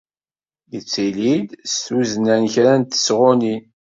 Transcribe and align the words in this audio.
Yettili-d 0.71 1.49
s 1.71 1.73
tuzna 1.85 2.35
n 2.43 2.45
kra 2.53 2.73
n 2.79 2.83
tesɣunin. 2.83 3.63